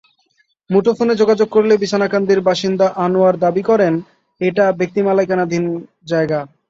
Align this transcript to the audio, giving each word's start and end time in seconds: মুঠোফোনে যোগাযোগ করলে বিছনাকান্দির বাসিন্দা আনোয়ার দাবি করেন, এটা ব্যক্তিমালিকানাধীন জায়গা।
মুঠোফোনে 0.69 1.13
যোগাযোগ 1.21 1.47
করলে 1.55 1.73
বিছনাকান্দির 1.77 2.39
বাসিন্দা 2.41 2.87
আনোয়ার 3.05 3.35
দাবি 3.43 3.63
করেন, 3.69 3.93
এটা 4.41 4.65
ব্যক্তিমালিকানাধীন 4.79 5.65
জায়গা। 6.11 6.39